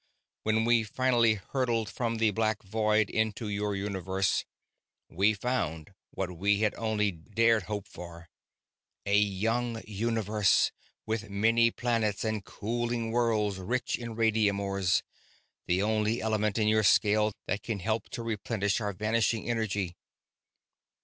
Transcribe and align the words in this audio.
"When 0.41 0.65
we 0.65 0.81
finally 0.83 1.35
hurtled 1.35 1.87
from 1.87 2.15
the 2.17 2.31
black 2.31 2.63
void 2.63 3.07
into 3.07 3.49
your 3.49 3.75
universe, 3.75 4.45
we 5.07 5.35
found 5.35 5.93
what 6.09 6.35
we 6.39 6.61
had 6.61 6.73
only 6.73 7.11
dared 7.11 7.65
hope 7.69 7.87
for: 7.87 8.27
a 9.05 9.15
young 9.15 9.79
universe, 9.85 10.71
with 11.05 11.29
many 11.29 11.69
planets 11.69 12.23
and 12.23 12.43
cooling 12.43 13.11
worlds 13.11 13.59
rich 13.59 13.95
in 13.95 14.15
radium 14.15 14.59
ores, 14.59 15.03
the 15.67 15.83
only 15.83 16.19
element 16.19 16.57
in 16.57 16.67
your 16.67 16.81
scale 16.81 17.31
that 17.45 17.61
can 17.61 17.77
help 17.77 18.09
to 18.09 18.23
replenish 18.23 18.81
our 18.81 18.93
vanishing 18.93 19.47
energy. 19.47 19.95